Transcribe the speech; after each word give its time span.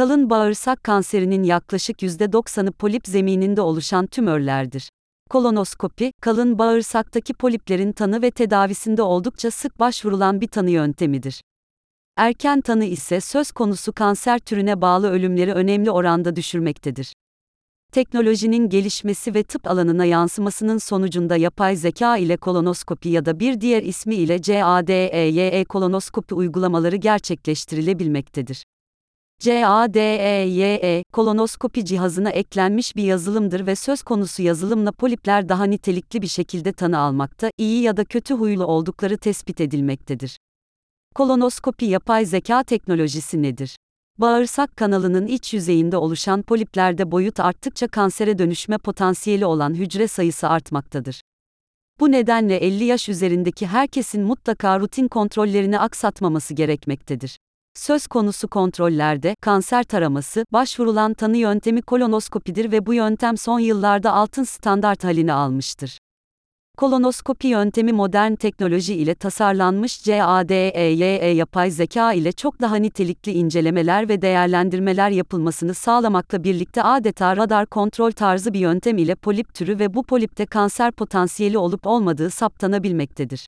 Kalın 0.00 0.30
bağırsak 0.30 0.84
kanserinin 0.84 1.42
yaklaşık 1.42 2.02
%90'ı 2.02 2.72
polip 2.72 3.06
zemininde 3.06 3.60
oluşan 3.60 4.06
tümörlerdir. 4.06 4.90
Kolonoskopi, 5.30 6.12
kalın 6.20 6.58
bağırsaktaki 6.58 7.34
poliplerin 7.34 7.92
tanı 7.92 8.22
ve 8.22 8.30
tedavisinde 8.30 9.02
oldukça 9.02 9.50
sık 9.50 9.80
başvurulan 9.80 10.40
bir 10.40 10.48
tanı 10.48 10.70
yöntemidir. 10.70 11.42
Erken 12.16 12.60
tanı 12.60 12.84
ise 12.84 13.20
söz 13.20 13.52
konusu 13.52 13.92
kanser 13.92 14.38
türüne 14.38 14.80
bağlı 14.80 15.10
ölümleri 15.10 15.52
önemli 15.52 15.90
oranda 15.90 16.36
düşürmektedir. 16.36 17.12
Teknolojinin 17.92 18.68
gelişmesi 18.68 19.34
ve 19.34 19.42
tıp 19.42 19.66
alanına 19.66 20.04
yansımasının 20.04 20.78
sonucunda 20.78 21.36
yapay 21.36 21.76
zeka 21.76 22.16
ile 22.16 22.36
kolonoskopi 22.36 23.08
ya 23.08 23.24
da 23.24 23.40
bir 23.40 23.60
diğer 23.60 23.82
ismi 23.82 24.14
ile 24.14 24.42
CADEYE 24.42 25.64
kolonoskopi 25.64 26.34
uygulamaları 26.34 26.96
gerçekleştirilebilmektedir. 26.96 28.64
CADEYE, 29.40 31.04
kolonoskopi 31.12 31.84
cihazına 31.84 32.30
eklenmiş 32.30 32.96
bir 32.96 33.02
yazılımdır 33.02 33.66
ve 33.66 33.76
söz 33.76 34.02
konusu 34.02 34.42
yazılımla 34.42 34.92
polipler 34.92 35.48
daha 35.48 35.64
nitelikli 35.64 36.22
bir 36.22 36.26
şekilde 36.26 36.72
tanı 36.72 36.98
almakta, 36.98 37.50
iyi 37.58 37.82
ya 37.82 37.96
da 37.96 38.04
kötü 38.04 38.34
huylu 38.34 38.64
oldukları 38.64 39.18
tespit 39.18 39.60
edilmektedir. 39.60 40.38
Kolonoskopi 41.14 41.84
yapay 41.84 42.24
zeka 42.24 42.62
teknolojisi 42.62 43.42
nedir? 43.42 43.76
Bağırsak 44.18 44.76
kanalının 44.76 45.26
iç 45.26 45.54
yüzeyinde 45.54 45.96
oluşan 45.96 46.42
poliplerde 46.42 47.10
boyut 47.10 47.40
arttıkça 47.40 47.88
kansere 47.88 48.38
dönüşme 48.38 48.78
potansiyeli 48.78 49.46
olan 49.46 49.74
hücre 49.74 50.08
sayısı 50.08 50.48
artmaktadır. 50.48 51.20
Bu 52.00 52.12
nedenle 52.12 52.56
50 52.56 52.84
yaş 52.84 53.08
üzerindeki 53.08 53.66
herkesin 53.66 54.22
mutlaka 54.22 54.80
rutin 54.80 55.08
kontrollerini 55.08 55.78
aksatmaması 55.78 56.54
gerekmektedir. 56.54 57.38
Söz 57.80 58.06
konusu 58.06 58.48
kontrollerde 58.48 59.34
kanser 59.40 59.82
taraması 59.82 60.44
başvurulan 60.52 61.14
tanı 61.14 61.36
yöntemi 61.36 61.82
kolonoskopidir 61.82 62.72
ve 62.72 62.86
bu 62.86 62.94
yöntem 62.94 63.36
son 63.36 63.58
yıllarda 63.58 64.12
altın 64.12 64.44
standart 64.44 65.04
halini 65.04 65.32
almıştır. 65.32 65.98
Kolonoskopi 66.78 67.48
yöntemi 67.48 67.92
modern 67.92 68.34
teknoloji 68.34 68.94
ile 68.94 69.14
tasarlanmış 69.14 70.02
CADEYE 70.02 71.34
yapay 71.34 71.70
zeka 71.70 72.12
ile 72.12 72.32
çok 72.32 72.60
daha 72.60 72.76
nitelikli 72.76 73.32
incelemeler 73.32 74.08
ve 74.08 74.22
değerlendirmeler 74.22 75.10
yapılmasını 75.10 75.74
sağlamakla 75.74 76.44
birlikte 76.44 76.82
adeta 76.82 77.36
radar 77.36 77.66
kontrol 77.66 78.10
tarzı 78.10 78.54
bir 78.54 78.60
yöntem 78.60 78.98
ile 78.98 79.14
polip 79.14 79.54
türü 79.54 79.78
ve 79.78 79.94
bu 79.94 80.02
polipte 80.02 80.46
kanser 80.46 80.92
potansiyeli 80.92 81.58
olup 81.58 81.86
olmadığı 81.86 82.30
saptanabilmektedir. 82.30 83.46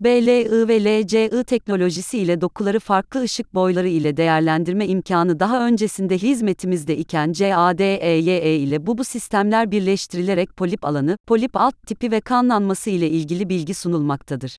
BLI 0.00 0.68
ve 0.68 1.02
LCI 1.02 1.44
teknolojisi 1.44 2.18
ile 2.18 2.40
dokuları 2.40 2.80
farklı 2.80 3.22
ışık 3.22 3.54
boyları 3.54 3.88
ile 3.88 4.16
değerlendirme 4.16 4.86
imkanı 4.86 5.40
daha 5.40 5.66
öncesinde 5.66 6.18
hizmetimizde 6.18 6.96
iken 6.96 7.32
CADEYE 7.32 8.56
ile 8.58 8.86
bu 8.86 8.98
bu 8.98 9.04
sistemler 9.04 9.70
birleştirilerek 9.70 10.56
polip 10.56 10.84
alanı, 10.84 11.16
polip 11.26 11.56
alt 11.56 11.86
tipi 11.86 12.10
ve 12.10 12.20
kanlanması 12.20 12.90
ile 12.90 13.10
ilgili 13.10 13.48
bilgi 13.48 13.74
sunulmaktadır. 13.74 14.56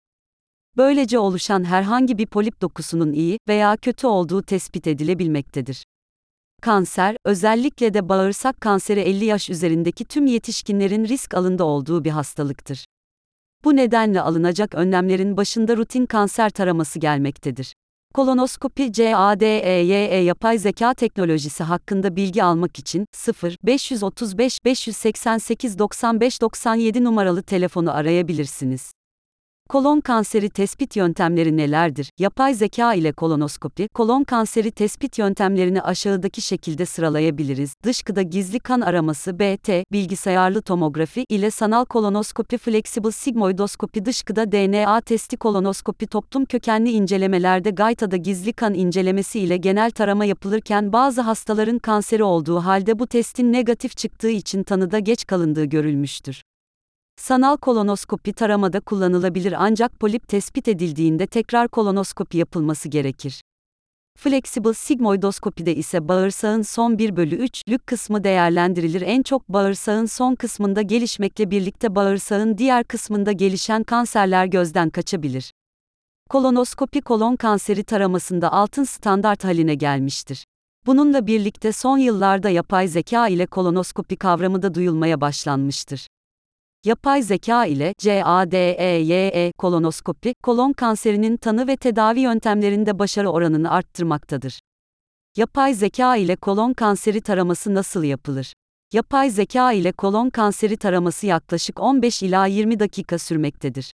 Böylece 0.78 1.20
oluşan 1.20 1.64
herhangi 1.64 2.18
bir 2.18 2.26
polip 2.26 2.62
dokusunun 2.62 3.14
iyi 3.14 3.40
veya 3.48 3.78
kötü 3.78 4.08
olduğu 4.08 4.42
tespit 4.42 4.88
edilebilmektedir. 4.88 5.84
Kanser, 6.62 7.18
özellikle 7.26 7.94
de 7.94 8.10
bağırsak 8.10 8.62
kanseri 8.62 9.00
50 9.00 9.26
yaş 9.26 9.50
üzerindeki 9.50 10.06
tüm 10.06 10.26
yetişkinlerin 10.26 11.06
risk 11.06 11.34
alında 11.34 11.64
olduğu 11.64 12.04
bir 12.04 12.12
hastalıktır. 12.12 12.86
Bu 13.66 13.76
nedenle 13.76 14.22
alınacak 14.22 14.76
önlemlerin 14.76 15.38
başında 15.38 15.78
rutin 15.78 16.06
kanser 16.06 16.50
taraması 16.50 17.00
gelmektedir. 17.00 17.74
Kolonoskopi 18.14 18.92
CADEYE 18.94 20.24
yapay 20.24 20.58
zeka 20.58 20.94
teknolojisi 20.94 21.64
hakkında 21.64 22.16
bilgi 22.16 22.44
almak 22.44 22.80
için 22.80 23.06
0 23.14 23.58
535 23.64 24.66
588 24.66 25.80
95 25.80 26.42
97 26.42 27.04
numaralı 27.04 27.44
telefonu 27.44 27.96
arayabilirsiniz. 27.96 28.94
Kolon 29.70 30.02
kanseri 30.02 30.50
tespit 30.50 30.96
yöntemleri 30.96 31.58
nelerdir? 31.58 32.10
Yapay 32.20 32.54
zeka 32.54 32.94
ile 32.94 33.12
kolonoskopi, 33.12 33.88
kolon 33.94 34.24
kanseri 34.24 34.72
tespit 34.72 35.18
yöntemlerini 35.20 35.82
aşağıdaki 35.82 36.42
şekilde 36.42 36.86
sıralayabiliriz. 36.86 37.74
Dışkıda 37.84 38.22
gizli 38.22 38.60
kan 38.60 38.82
araması 38.82 39.40
BT, 39.40 39.70
bilgisayarlı 39.92 40.62
tomografi 40.62 41.26
ile 41.30 41.52
sanal 41.52 41.86
kolonoskopi, 41.86 42.58
flexible 42.58 43.12
sigmoidoskopi, 43.12 44.06
dışkıda 44.06 44.52
DNA 44.52 45.02
testi 45.02 45.38
kolonoskopi, 45.38 46.08
toplum 46.08 46.46
kökenli 46.46 46.92
incelemelerde 46.92 47.70
gaytada 47.70 48.18
gizli 48.18 48.54
kan 48.54 48.74
incelemesi 48.74 49.40
ile 49.40 49.58
genel 49.58 49.92
tarama 49.92 50.26
yapılırken 50.26 50.94
bazı 50.94 51.22
hastaların 51.22 51.80
kanseri 51.80 52.24
olduğu 52.24 52.60
halde 52.60 53.00
bu 53.00 53.08
testin 53.08 53.54
negatif 53.54 53.98
çıktığı 53.98 54.30
için 54.30 54.64
tanıda 54.64 55.00
geç 55.00 55.28
kalındığı 55.28 55.66
görülmüştür. 55.66 56.44
Sanal 57.18 57.58
kolonoskopi 57.58 58.34
taramada 58.34 58.80
kullanılabilir 58.80 59.54
ancak 59.58 60.00
polip 60.00 60.28
tespit 60.28 60.68
edildiğinde 60.68 61.28
tekrar 61.28 61.68
kolonoskopi 61.68 62.38
yapılması 62.38 62.90
gerekir. 62.90 63.42
Flexible 64.18 64.74
sigmoidoskopide 64.74 65.76
ise 65.76 66.08
bağırsağın 66.08 66.62
son 66.62 66.98
1 66.98 67.16
bölü 67.16 67.36
3'lük 67.46 67.80
kısmı 67.86 68.24
değerlendirilir. 68.24 69.02
En 69.02 69.24
çok 69.24 69.50
bağırsağın 69.50 70.06
son 70.06 70.36
kısmında 70.36 70.82
gelişmekle 70.82 71.52
birlikte 71.52 71.96
bağırsağın 71.96 72.58
diğer 72.58 72.84
kısmında 72.84 73.32
gelişen 73.32 73.84
kanserler 73.84 74.46
gözden 74.46 74.90
kaçabilir. 74.90 75.52
Kolonoskopi 76.30 77.02
kolon 77.02 77.36
kanseri 77.36 77.84
taramasında 77.84 78.52
altın 78.52 78.84
standart 78.84 79.44
haline 79.44 79.76
gelmiştir. 79.76 80.46
Bununla 80.86 81.28
birlikte 81.28 81.72
son 81.72 81.98
yıllarda 81.98 82.50
yapay 82.50 82.88
zeka 82.88 83.28
ile 83.28 83.46
kolonoskopi 83.46 84.16
kavramı 84.16 84.62
da 84.62 84.74
duyulmaya 84.74 85.22
başlanmıştır. 85.22 86.08
Yapay 86.86 87.22
zeka 87.22 87.66
ile 87.66 87.94
CADEYE 87.98 89.52
kolonoskopi, 89.58 90.34
kolon 90.44 90.74
kanserinin 90.74 91.38
tanı 91.38 91.68
ve 91.68 91.78
tedavi 91.78 92.20
yöntemlerinde 92.20 93.00
başarı 93.00 93.30
oranını 93.30 93.72
arttırmaktadır. 93.72 94.60
Yapay 95.38 95.74
zeka 95.74 96.16
ile 96.16 96.36
kolon 96.36 96.74
kanseri 96.74 97.22
taraması 97.22 97.74
nasıl 97.74 98.04
yapılır? 98.04 98.54
Yapay 98.94 99.30
zeka 99.30 99.72
ile 99.72 99.92
kolon 99.92 100.30
kanseri 100.30 100.78
taraması 100.78 101.26
yaklaşık 101.26 101.80
15 101.80 102.24
ila 102.24 102.46
20 102.46 102.80
dakika 102.80 103.20
sürmektedir. 103.20 103.92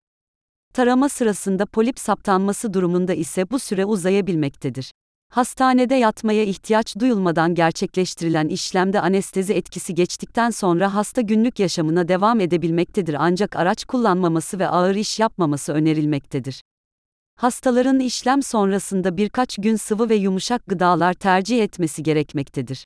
Tarama 0.73 1.09
sırasında 1.09 1.65
polip 1.65 1.99
saptanması 1.99 2.73
durumunda 2.73 3.13
ise 3.13 3.51
bu 3.51 3.59
süre 3.59 3.85
uzayabilmektedir. 3.85 4.91
Hastanede 5.29 5.95
yatmaya 5.95 6.43
ihtiyaç 6.43 6.95
duyulmadan 6.99 7.55
gerçekleştirilen 7.55 8.47
işlemde 8.47 9.01
anestezi 9.01 9.53
etkisi 9.53 9.95
geçtikten 9.95 10.49
sonra 10.49 10.95
hasta 10.95 11.21
günlük 11.21 11.59
yaşamına 11.59 12.07
devam 12.07 12.39
edebilmektedir 12.39 13.15
ancak 13.19 13.55
araç 13.55 13.85
kullanmaması 13.85 14.59
ve 14.59 14.67
ağır 14.67 14.95
iş 14.95 15.19
yapmaması 15.19 15.73
önerilmektedir. 15.73 16.61
Hastaların 17.35 17.99
işlem 17.99 18.43
sonrasında 18.43 19.17
birkaç 19.17 19.55
gün 19.55 19.75
sıvı 19.75 20.09
ve 20.09 20.15
yumuşak 20.15 20.67
gıdalar 20.67 21.13
tercih 21.13 21.63
etmesi 21.63 22.03
gerekmektedir. 22.03 22.85